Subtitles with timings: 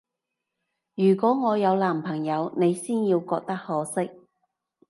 [0.95, 4.09] 如果我有男朋友，你先要覺得可惜